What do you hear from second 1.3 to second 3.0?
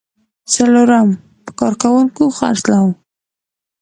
په کارکوونکو خرڅلاو.